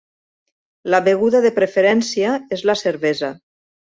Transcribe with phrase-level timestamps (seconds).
[0.93, 3.33] La beguda de preferència és la cervesa.